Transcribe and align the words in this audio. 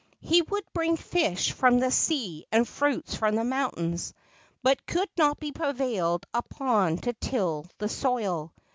He 0.21 0.41
would 0.41 0.63
bring 0.73 0.97
fish 0.97 1.51
from 1.51 1.77
the 1.77 1.91
sea 1.91 2.47
and 2.51 2.67
fruits 2.67 3.13
from 3.13 3.35
the 3.35 3.43
mountains, 3.43 4.15
but 4.63 4.83
could 4.87 5.09
not 5.15 5.39
be 5.39 5.51
prevailed 5.51 6.25
upon 6.33 6.97
to 7.05 7.13
till 7.13 7.67
the 7.77 7.87
soil. 7.87 8.51